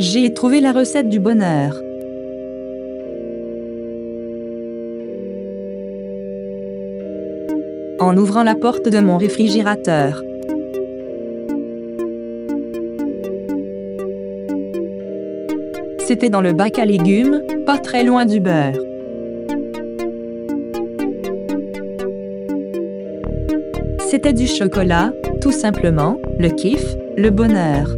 [0.00, 1.78] J'ai trouvé la recette du bonheur.
[7.98, 10.24] En ouvrant la porte de mon réfrigérateur.
[15.98, 18.78] C'était dans le bac à légumes, pas très loin du beurre.
[24.08, 25.12] C'était du chocolat,
[25.42, 27.94] tout simplement, le kiff, le bonheur.